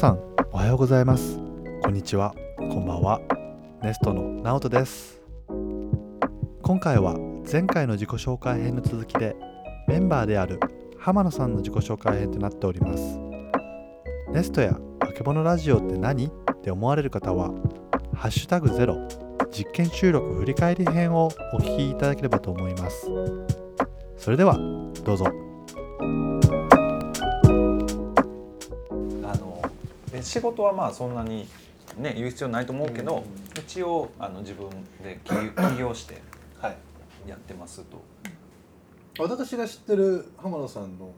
[0.00, 0.18] さん
[0.50, 1.38] おはようございます。
[1.82, 2.34] こんにちは。
[2.56, 3.20] こんばんは。
[3.82, 5.20] ネストのナオトです。
[6.62, 7.16] 今回は
[7.52, 9.36] 前回の自己紹介編の続きで
[9.88, 10.58] メンバーである
[10.98, 13.20] 浜野さんの自己紹介編となっております。
[14.32, 16.28] ネストやあけぼのラジオって何？
[16.28, 16.30] っ
[16.62, 17.50] て思われる方は
[18.14, 18.96] ハッシュタグゼロ
[19.52, 23.06] 実験収録振り返り編をお聞きいただければと思います。
[24.16, 24.56] それでは
[25.04, 25.26] どうぞ。
[30.12, 31.46] で仕事はまあそんなに
[31.96, 33.24] ね言う必要ないと思うけど、
[33.56, 34.68] 一応あの自分
[35.02, 35.34] で起
[35.74, 36.20] 起業して
[36.60, 36.76] はい。
[37.28, 38.02] やってますと。
[39.18, 41.10] 私が知ってる浜野さんの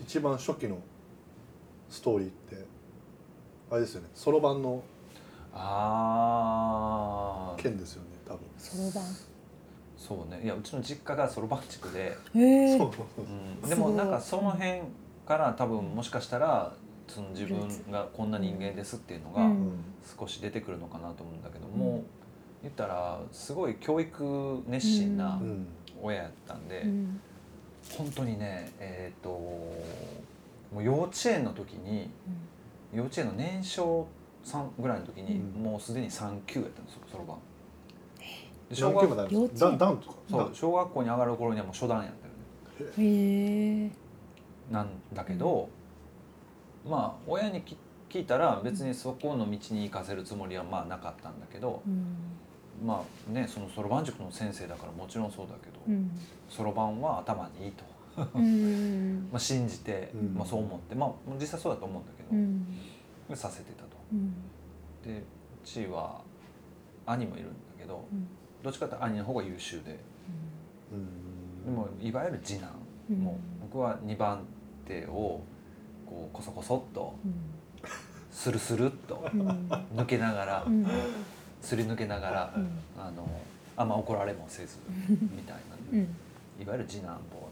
[0.00, 0.78] 一番初期の
[1.90, 2.64] ストーリーって
[3.70, 4.08] あれですよね。
[4.14, 4.82] そろばんの
[5.52, 8.40] ああ件ですよね多分。
[8.58, 9.04] そろばん。
[9.96, 10.42] そうね。
[10.44, 12.90] いやうちの実家がそろばん地区で、へえそう。
[13.62, 14.82] うん、でもなんかその辺
[15.26, 16.72] から多分もしかしたら
[17.08, 19.84] その自分がこんな人間ですっていうのがうん。
[20.18, 22.02] 少し出てくるのかなと思うんだけども、
[22.62, 25.66] 言ったらすごい教育熱心なうん。
[26.02, 26.82] 親やったんで。
[26.82, 27.20] うん。
[27.96, 29.70] 本当にねえっ、とも
[30.78, 32.10] う幼稚園の時に
[32.94, 34.06] 幼稚園の年少
[34.44, 35.62] 3ぐらいの時に、うん。
[35.62, 37.38] もうすでに3級やったんですよそろばん。
[38.68, 39.08] で小学
[40.54, 42.06] 小学校に上がる頃にはもう初段やっ
[42.76, 42.92] たよね。
[42.98, 43.90] へえ
[44.70, 45.68] なんだけど、
[46.88, 47.76] まあ親にき
[48.14, 52.06] 聞いたら別にそこの道に行かせるつもりはまあなかったんだけど、うん。
[52.86, 56.10] まあねそのそろばん塾の先生だからもちろんそうだけどうん。
[56.48, 57.84] そろばんは頭にいいと、
[58.34, 59.28] うん。
[59.32, 60.34] まあ、信じて、うん。
[60.34, 62.66] まあ、そう思ってまあ実際そうだと思うんだけど、うん。
[63.28, 63.88] でさせてたと。
[64.12, 64.32] うん。
[65.02, 65.22] でう
[65.64, 66.20] ちは
[67.06, 68.28] 兄もいるんだけどうん。
[68.62, 69.98] どっちかというと兄の方が優秀で
[70.92, 71.64] うん。
[71.64, 72.70] でもいわゆる次男、
[73.10, 73.18] うん。
[73.18, 74.44] もう僕は2番
[74.86, 75.40] 手を
[76.06, 77.34] こうこそこそっとうん。
[78.30, 79.48] スルスルっとうん。
[79.94, 80.86] 抜けながら、うん。
[81.60, 82.68] すり抜けながら、うん。
[82.98, 83.28] あの
[83.76, 85.98] あんま怒られもせずみたいな、うん。
[86.60, 87.50] いわゆる次男坊の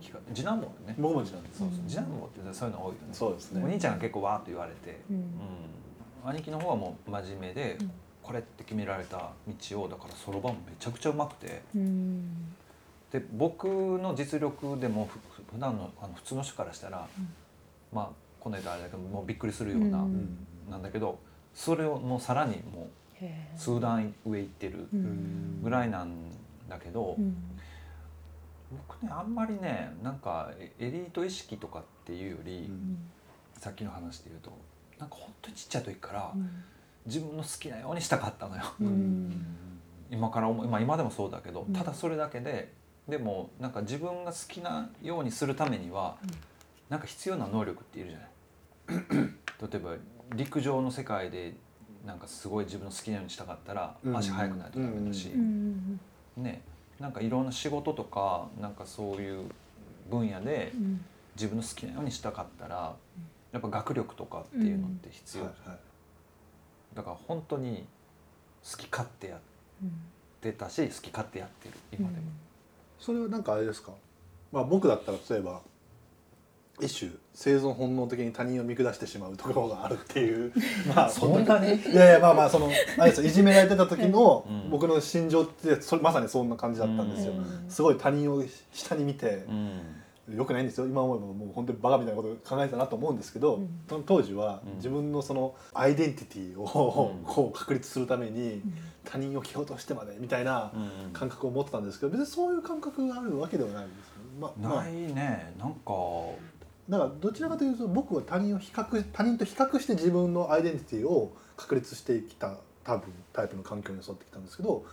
[0.00, 0.18] 生き方。
[0.34, 0.94] 次男坊ね。
[0.98, 1.58] 僕も知らんです。
[1.58, 1.78] そうそう。
[1.80, 1.88] うん。
[1.88, 2.98] 次男坊ってそういうの多いよね。
[3.12, 3.64] そうですね。
[3.64, 5.16] お兄ちゃんが結構わーっと言われて、うん。
[5.16, 5.22] うん。
[6.30, 7.90] 兄貴の方はもう真面目で、うん。
[8.22, 11.62] これって決められた道をだからそろばんもめちゃくちゃうまくて。
[11.74, 12.54] うん。
[13.10, 15.08] で僕の実力でも
[15.50, 17.28] 普段のあの普通の人からしたら、うん
[17.92, 18.08] まあ
[18.40, 20.04] この間あれだけどもうびっくりするような、
[20.70, 21.18] なんだけど
[21.54, 22.88] それをもうさらにもう
[23.56, 25.62] 数段上行ってるうん。
[25.62, 26.30] ぐらいなん
[26.68, 27.36] だけど、うん。
[28.70, 32.98] 僕ねあんまりねなんかエエリート意識とかっていうより、うん。
[33.58, 34.52] さっきの話で言うと
[35.00, 36.50] なんか本当にちっちゃい時からうん。
[37.06, 38.62] 自分の好きなようにしたかったのよ。
[38.80, 39.46] うん。
[40.10, 41.72] 今から思い、まあ、今でもそうだけど、うん。
[41.72, 42.72] ただそれだけで
[43.08, 46.30] でもなんか自分が好きなようにするためには、うん
[46.88, 48.28] なんか必要な能力っているじゃない。
[49.60, 49.94] 例えば
[50.34, 51.54] 陸上の世界で
[52.06, 56.00] なんかすごい自分の好きなようにしたかったらうん足速くないとダメだし、うん
[56.36, 56.62] ね。
[56.98, 59.50] なんかいろんな仕事とかなんかそういう
[60.10, 61.04] 分野でうん。
[61.36, 62.96] 自分の好きなようにしたかったら
[63.52, 65.78] やっぱ学力とかっていうのって必要、はいはい。
[66.96, 67.86] だから本当に
[68.68, 69.38] 好き勝手やっ
[69.82, 69.92] うん
[70.40, 72.22] てたし好き勝手やってる今でも。
[72.98, 73.92] それはなんかあれですか？
[74.50, 75.60] まあ僕だったら例えば
[76.80, 80.52] 一種生存本能的に他人を見下してしまうところがあるっていう。
[80.94, 82.68] まあそんなにいやいやまあまあその
[82.98, 83.28] あれですよ。
[83.28, 84.70] いじめられてた時のうん。
[84.70, 87.64] 僕の心情ってそれまさにそんな感じだったんですよ、うん。
[87.68, 90.36] すごい他人を下に見てうん。
[90.36, 90.86] よくないんですよ。
[90.86, 93.68] 今思えばもう本当にバカみたいなこと考えてたなと思うんですけど、うん。
[93.88, 94.76] その当時はうん。
[94.76, 97.24] 自分のそのアイデンティティをうん。
[97.24, 98.74] こう確立するためにうん。
[99.04, 101.12] 他人を蹴落としてまでみたいなうん。
[101.12, 104.82] 感覚を持ってたんですけど別にそういう感覚があるわけではないんですよ、ままあ。
[104.84, 105.54] ないね。
[105.58, 105.92] なんか
[106.88, 112.54] だからどちらかというと僕は他人を比較他人と比較して自分のアイデンティティを確立してきた
[112.84, 114.84] 多分タイプの環境に育ってきたんですけど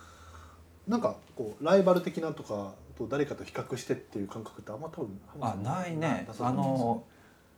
[0.86, 6.28] なんかこうライバル的なとかと誰かと比較してっていう感覚ってあんま多分あないね。
[6.40, 7.04] あの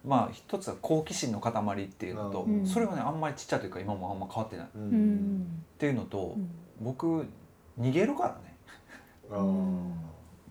[0.05, 1.53] まあ一つは好奇心の塊
[1.85, 2.67] っていうのと、うん。
[2.67, 4.67] それはねあんまりちっちゃい時から今もあんま変わってない。
[4.67, 5.41] っううん。
[5.41, 6.51] んていうのと、うん。
[6.81, 7.27] 僕
[7.79, 8.57] 逃げるからね。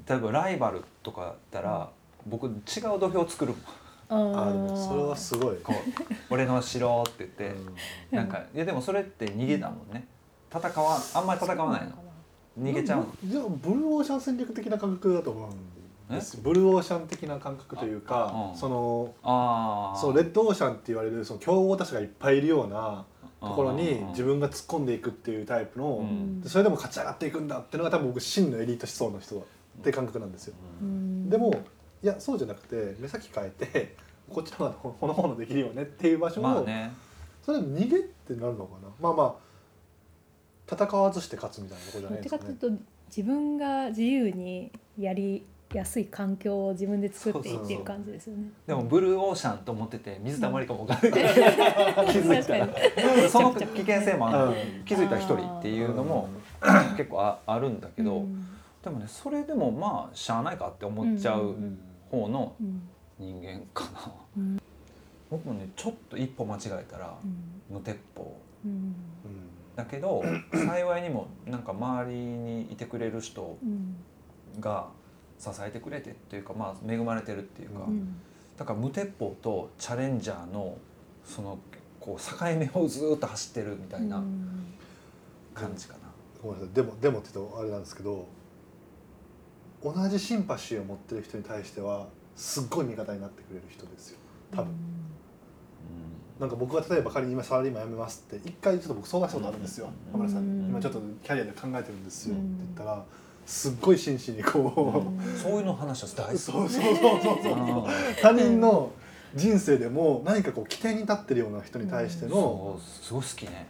[0.07, 1.89] 例えばライバルとかだったら、
[2.29, 2.53] 僕違う
[2.99, 3.61] 土俵を作るもん。
[4.09, 5.57] あでもそれはすごい。
[5.57, 5.75] こう
[6.33, 7.55] 俺の城って言って、
[8.11, 10.07] うなんかいやでもそれって逃げだもんね。
[10.49, 11.93] 戦わあんまり戦わないの。
[12.59, 13.07] 逃げちゃうの。
[13.23, 15.49] じゃあブルーオーシャン戦略的な感覚だと思
[16.09, 16.37] うんです。
[16.37, 19.99] ブルーオーシャン的な感覚というかあうんそのああ。
[19.99, 23.05] そうレッドオーシャンって言われるその強豪たちがいっぱいいるような
[23.41, 26.41] ところに自分が突っ込んでいくっていうタイプの、うん。
[26.41, 30.55] でそれでも勝ち上がっていくんだっていうのが多分僕真のエリート思想の人って感覚なんですよ。
[30.81, 31.29] うん。
[31.29, 31.53] でも
[32.03, 33.95] いやそうじゃなくて目先変えて
[34.29, 36.91] こっちの方がほのぼのできるよねっていう場所を、まあね。
[37.43, 38.89] それ逃げってなるのかな？
[38.99, 42.53] まあまあ戦わずして勝つみたいなところじゃないですかね。
[42.53, 48.49] かというと自分が自由にやりやすい環境を自分で作っていっていう感じですよね。
[48.65, 51.23] でもブルーオーシャンと思ってて水たまりかもわかんない。
[52.11, 54.85] 気づいたらその危険性もある、うん。
[54.85, 56.27] 気づいたら一人っていうのも
[56.97, 58.56] 結構ああるんだけど、うん
[58.87, 61.77] でもねそれでもまあしゃあないかって思っちゃううん
[62.09, 62.81] 方のうん。
[63.19, 64.61] 人間かな、うん。
[65.29, 67.75] 僕もねちょっと一歩間違えたらうん。
[67.75, 68.39] 無鉄砲。
[68.63, 68.95] うん。
[69.75, 70.23] だけど
[70.53, 73.97] 幸いにもなんか周りにいてくれる人うん。
[74.61, 74.87] が
[75.37, 78.15] 支えてくれてっていうかまあ恵まれてるっていうか、うん。
[78.55, 80.77] だから無鉄砲とチャレンジャーの
[81.25, 81.59] その
[81.99, 84.23] こう境目をずっと走ってるみたいな
[85.53, 85.99] 感じかな。
[86.41, 86.75] ごめんなさい。
[86.75, 88.25] でもでもって言うとあれなんですけど
[89.83, 94.19] 同じシンパシーを持ってる人に対してはすっごい味方になってくれる人ですよ。
[94.51, 94.73] 多分、
[96.39, 99.89] なんか僕が例えば仮に今サラリーマン辞めますって一回ちょっと僕相談したことあるんですよ。
[100.13, 100.19] うん。
[100.19, 100.65] 浜田さんに。
[100.65, 100.69] うん。
[100.69, 102.35] 今ちょっとキャリアで考えてるんですよ。
[102.35, 103.05] ってうん言ったら
[103.45, 106.37] すっごい真摯にこう、そういうの話は大好き。
[106.37, 107.43] そうそうそうそう。
[107.43, 107.87] そうあ
[108.21, 108.91] 他人の
[109.35, 113.67] 人生でも何かこう起点に立ってるような人に対してーの、そうすごい好きね。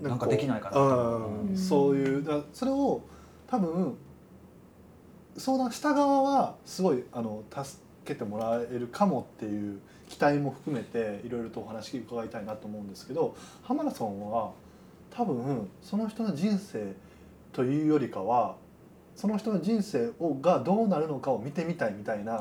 [0.00, 0.08] うん。
[0.08, 1.52] なんかできないかなとうんう。
[1.52, 1.56] ん。
[1.56, 3.02] そういうだそれを
[3.46, 3.96] 多分
[5.38, 14.52] 相談した側はすごいあの助けてもらえるかもっていう期待も含めていろいろとお話伺いたいなと思うんですけど浜田さんは
[15.10, 16.94] 多分その人の人生
[17.52, 18.56] というよりかは
[19.14, 22.40] その人の人生をがどうなるのかを見てみたいみたいな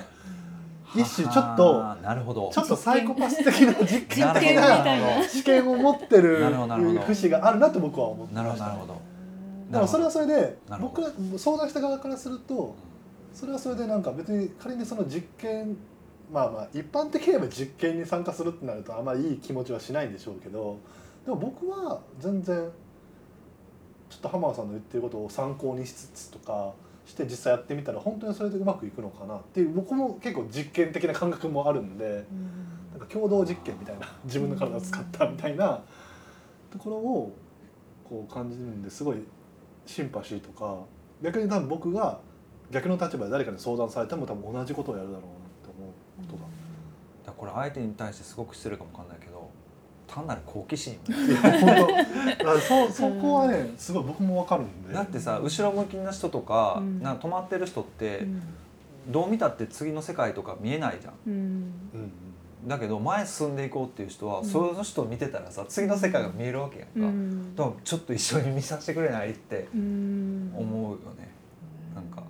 [0.95, 2.49] 一種ちょっとあーなるほど。
[2.53, 6.39] ちょっとサイコパス的な実験的な試験を持ってる
[7.05, 8.53] 節があるなと僕は思ってました。
[8.53, 9.01] ねほどなるほど。
[9.71, 12.75] でもそれはそれで僕ら相談した側からすると
[13.33, 15.77] それはそれでなんか別に仮にその実験
[16.31, 20.79] まあまあ一般的に言えば実験に参加するってなるとあまりいい気持ちはしないんでしょうけど
[21.25, 22.69] でも僕は全然
[24.09, 26.74] ちょっと浜田さんの言ってることを参考にしつつとか
[27.06, 32.25] して実際やってみたら本当にそれでうまくいくのかなっていう僕も結構実験的な感覚もあるんで
[32.91, 35.81] なんか共同実験みたいな自分の体を使ったみたいな
[36.71, 37.33] ところを
[38.03, 39.18] こう感じるんですごい
[39.85, 40.80] シンパシーとか
[41.21, 42.19] 逆に多分僕が
[42.72, 45.31] 逆の立場で誰かに相談されても多分同じことをやるだろうなっ
[45.64, 46.50] て思うことが。
[47.25, 49.50] だからこれ相手に対してすごく失礼かもわかんないけど、
[50.08, 50.98] 単なる好奇心。
[52.68, 54.94] そそこはねすごい僕もわかるんで。
[54.94, 57.02] だってさ後ろ向きな人とか、うん。
[57.02, 58.42] なんか止まってる人って、うん。
[59.10, 61.14] どう見たって次の世界とか見えないじゃん。
[61.28, 61.34] うん。
[61.34, 61.38] う
[61.98, 62.12] ん
[62.66, 64.46] だけど前進んでいこうっていう人は、うん。
[64.46, 67.56] その人を見てたらさ次の世界が見えるわけやんか、うん。
[67.56, 70.54] だからちょっと一緒に見させてくれないってうん。
[70.58, 71.26] 思うよね、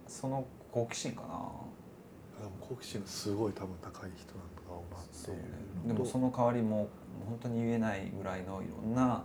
[0.07, 5.41] その好奇心かな、でも好奇心がすごい多分高い人なんだろうなってそうね
[5.87, 6.89] でもその代わりも
[7.27, 9.23] 本当に言えないぐらいのいろんな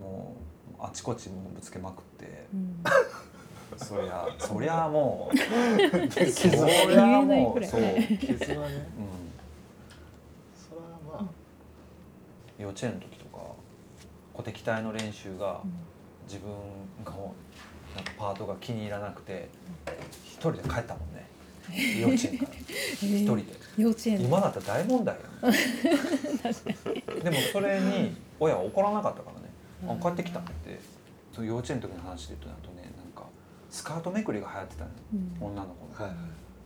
[0.00, 2.46] もうあちこちもうぶつけまくって。
[2.52, 2.82] うん。
[3.76, 5.36] そりゃそりゃもう。
[6.08, 8.88] 傷そはりゃ言えないくらいもうそう、うん、傷はね。
[10.54, 11.24] それはまあ
[12.58, 13.38] 幼稚園の時とか
[14.34, 15.60] 小敵隊の練習が
[16.26, 16.50] 自分
[17.04, 17.34] の
[17.98, 19.48] なんかパートが気に入らなくて
[20.24, 21.26] 一人で帰ったもんね。
[22.00, 22.50] 幼稚園から。
[23.02, 23.44] 一人で。
[23.76, 24.20] 幼稚園。
[24.22, 25.52] 今だったら大問題やん。
[27.22, 29.48] でもそれに親は怒らなかったからね
[30.00, 30.80] 「あ帰ってきた」って。
[31.32, 32.82] そう幼稚園の時の話で言うとあとね。
[32.96, 33.24] なんか
[33.70, 34.96] スカートめくりが流行ってたのよ。
[35.40, 35.46] うん。
[35.52, 36.08] 女の子の。
[36.08, 36.16] はい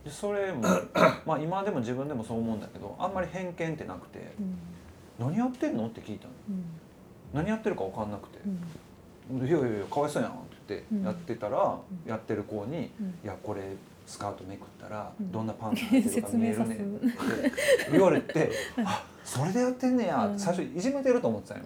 [0.03, 0.63] でそれも
[1.25, 4.57] まあ今でも自分でもそう思うんだけどあんまり偏見ってなくてうん
[5.17, 6.33] 「何やってんの?」って聞いたの。
[6.49, 6.65] うん。
[7.33, 8.39] 何やってるか分かんなくて。
[9.31, 10.39] うん「いやいやいやかわいそうやん」って。
[10.51, 11.03] 言ってうん。
[11.03, 12.09] やってたら、うん。
[12.09, 13.61] やってる子にうん「いやこれ
[14.05, 15.31] スカートめくったらうん。
[15.31, 16.21] どんなパンツ履いてる。
[16.23, 16.83] か見えるね」って
[17.91, 18.51] 言われて
[18.83, 20.39] 「あそれでやってんねや」うん。
[20.39, 21.65] 最初いじめてると思ってたんよ。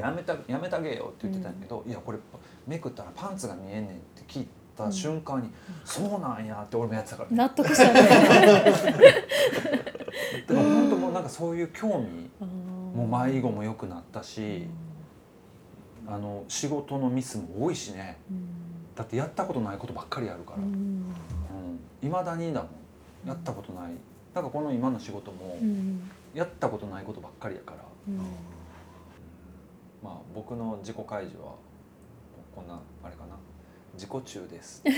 [0.00, 2.18] やめたやめてあげよって言ってたんやけど、いやこれ
[2.66, 5.50] めくったらパンツが見えんねんって聞いた瞬間に、
[5.84, 8.02] そうなんやって俺もやってたから、あ納得したね。
[10.46, 12.30] でも本当もうなんかそういう興味
[12.94, 14.68] もも迷子も良くなったし、
[16.06, 18.18] あの仕事のミスも多いしね。
[18.94, 21.14] だってやったことないことばっかりやるから、うん。
[22.02, 23.28] いまだにだもん。
[23.28, 23.92] やったことない。
[24.34, 25.58] なんかこの今の仕事も
[26.34, 27.78] やったことないことばっかりやから、
[30.02, 31.54] まあ僕の自己開示は
[32.54, 33.36] こんなあれかな。
[33.94, 34.82] 自己中です。
[34.86, 34.90] 好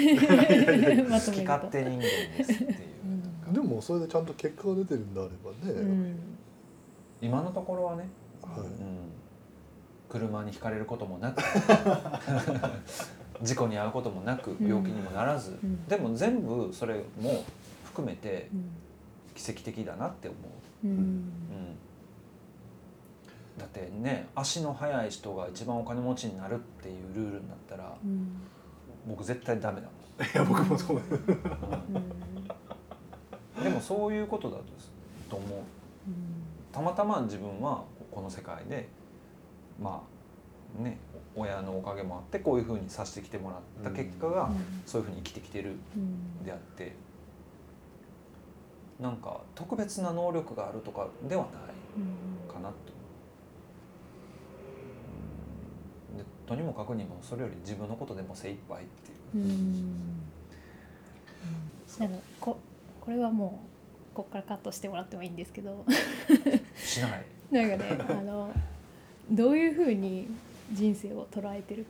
[1.33, 2.71] き勝手人間ですっていう、
[3.49, 6.19] あでもそれでちゃんと結果が出てるんであればね、うん。
[7.21, 8.09] 今のところはね、
[8.43, 8.61] はい。
[8.61, 8.99] うん、
[10.09, 11.43] 車にひかれることもなく
[13.43, 14.69] 事故に遭うこともなくうん。
[14.69, 15.87] 病気にもならず、うん。
[15.87, 17.45] でも全部それも
[17.85, 18.71] 含めてうん。
[19.35, 20.37] 奇跡的だなって思
[20.85, 20.93] う、うん。
[20.93, 21.31] うん、
[23.57, 28.33] だってね足の速い人が一番お金持ちになるっていうルールになったらうん。
[29.07, 29.99] 僕絶対ダメだもん。
[30.25, 31.19] いや僕もそうですう
[33.61, 34.57] んでもそういうことだ
[35.29, 35.51] と思う。
[36.73, 38.89] たまたま自分はこの世界で
[39.81, 40.03] ま
[40.81, 40.99] あね
[41.35, 44.51] 親のおかげもあってこういうふうにさせてきてもらった結果が
[44.87, 46.95] そういうふうに生きてきてるうんであって
[49.01, 51.53] なんか特別な能力があるとかではない
[51.97, 52.75] うんかなと。
[56.17, 58.87] でとにもかくにもそれより自分のことでも精一杯っ
[59.33, 59.49] ていうう。
[62.05, 62.59] んかこ
[63.01, 63.61] これはも
[64.13, 65.85] うここからカットしてもらってもいいんですけど
[66.77, 67.25] しない。
[67.53, 68.51] なんかねあの
[69.31, 70.29] どういうふうに
[70.73, 71.87] 人生を捉えてる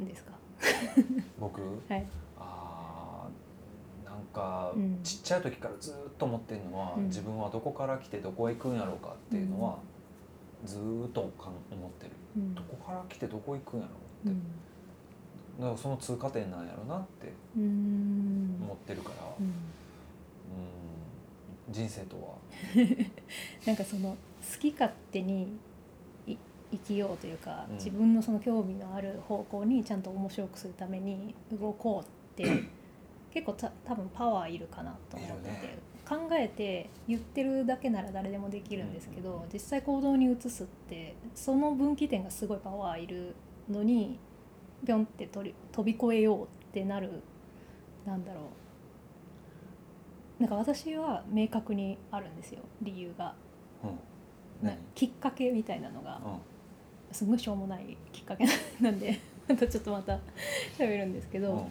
[0.00, 0.32] んですか？
[1.38, 1.60] 僕？
[1.88, 2.06] はい。
[2.38, 5.00] あーなんかうん。
[5.02, 7.04] ちっちゃい時からずっと思ってるのは、うん。
[7.06, 9.78] 自分はどこから来てどこへ行くんやろうかっていうのは、
[10.64, 12.12] ずーっとかん思ってる。
[12.36, 12.54] うん。
[12.54, 13.92] どこから来てどこ行くんやろ
[14.24, 14.42] うって、うん。
[15.60, 18.56] だからその通過点なんやろうなってうん。
[18.62, 19.46] 思ってるから、うん。
[19.46, 19.52] うん
[21.70, 22.34] 人生とは。
[23.66, 24.16] なんかその好
[24.58, 25.46] き勝手にい
[26.70, 27.74] 生きようというか、うん。
[27.76, 32.64] 自分のその興味のある方向にちゃんと面白くするために動こうって
[33.32, 35.78] 結構た多分パワーいるかなと思ってて、ね。
[36.08, 43.34] 考えて言ってるだけなら誰でもできるんですけど、実際行動に移すってその分岐点がすごいパワーいる
[43.68, 44.18] のに
[44.84, 47.22] ピョンって飛び越えようってなる
[48.04, 48.44] なんだろう。
[50.42, 53.34] なんか私は明確にあるんですよ理由が。
[54.62, 54.72] うん。
[54.94, 56.20] きっかけみたいなのが。
[56.24, 56.49] うん
[57.12, 58.44] すごいしょうもないきっかけ
[58.80, 60.18] なんでまたちょっとまた
[60.78, 61.64] 喋るんですけど、うん。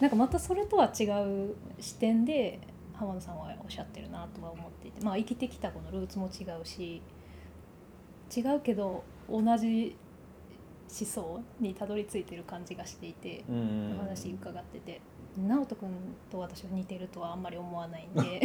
[0.00, 2.58] なんかまたそれとは違う視点で
[2.94, 7.02] 浜野さんはおっしゃってるなとは思っていてまあ生きてきたこのルーツも違うし
[8.36, 9.96] 違うけど同じ
[10.88, 15.00] 思想にたどり着いてる感じがしていて、お話伺ってて。
[15.36, 15.90] 直人君
[16.30, 18.40] と私は似てるとはあんまり思わないんで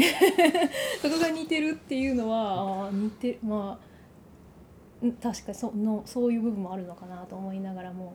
[1.02, 3.91] そこが似てるっていうのはあー似てまあうん
[5.22, 8.14] 確かにそのそういう部分もあるのかなと思いながらも、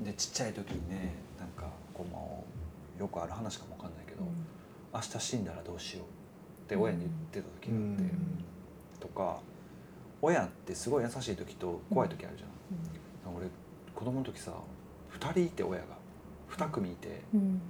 [0.00, 4.22] でちっちゃい時にねなんかこうまあよくある話かもわかんないけど、
[4.92, 6.04] 明日死んだらどうしよう
[6.64, 8.04] って親に言ってた時があって、
[9.00, 9.40] とか
[10.20, 13.46] 親ってすごい優しい時と怖い時あるじゃん、俺
[13.94, 14.52] 子供の時さ
[15.18, 15.86] 2人いて親が
[16.50, 17.40] 2組いてうん。
[17.40, 17.60] うん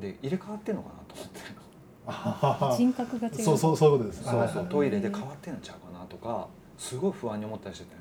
[0.00, 1.40] で入れ替わってんのかなと思って。
[1.40, 1.62] るの
[2.08, 3.34] あ人格が違う。
[3.36, 4.24] そうそうそういうことです。
[4.24, 6.46] そうはいそうトイレで変わってんのちゃうかなとか
[6.78, 8.00] すごい不安に思ったりしてたよ。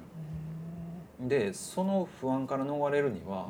[1.28, 3.50] でその不安から逃れるには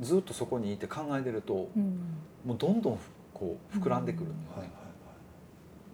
[0.00, 2.00] ずっとそこにいて考えてるとうん。
[2.44, 2.98] もうどんどん
[3.34, 4.70] こう膨らんでくるんだよね、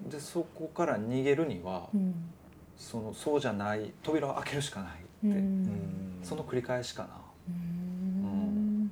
[0.09, 2.15] でそこから逃げるには、うん。
[2.77, 5.43] そのそうじゃない扉を開けるしかないって、
[6.23, 7.09] その繰り返しかな。
[7.49, 8.91] うん。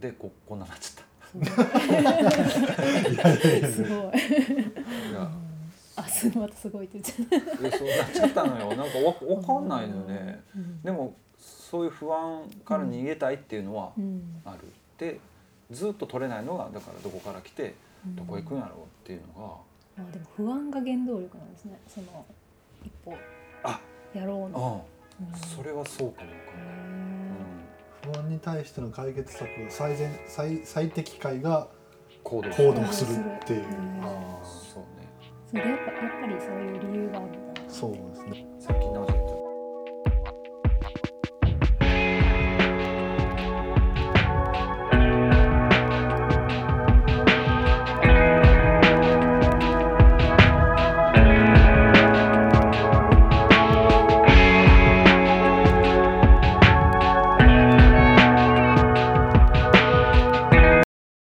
[0.00, 1.04] でここんななっちゃっ
[3.72, 4.12] すごい
[5.96, 8.68] あすごいまたすごいって言っちゃっいやそうなっちゃったのよ。
[8.76, 10.42] なんかわわたかんないのよね。
[10.56, 10.82] うん。
[10.82, 14.40] でもそういう不安から逃げたいっていうのはうん。
[14.44, 14.58] ある。
[14.98, 15.20] で
[15.70, 17.74] ずっと取れないのがだからどこから来て
[18.06, 19.60] どこ行くんやろうっていうの
[19.96, 21.78] あでも不安が原動力なんですね。
[21.88, 22.24] その
[22.84, 23.14] 一歩。
[23.62, 23.80] あ
[24.14, 24.86] やろうがの、
[25.20, 25.38] うん。
[25.38, 31.68] それはそうかもかへも、不安に対しての解決策が最善最最適解が
[32.10, 33.62] うん、行動行動するっていう。
[33.62, 34.93] うんあそう
[35.54, 38.44] それやっぱやっぱりそういう理由があるんだそうですね。
[38.58, 39.13] さっき直ち